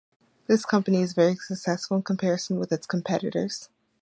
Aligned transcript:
This 0.47 0.65
company 0.65 1.03
is 1.03 1.13
very 1.13 1.35
successful 1.35 1.97
in 1.97 2.01
comparison 2.01 2.57
with 2.57 2.71
its 2.71 2.87
competitors. 2.87 3.69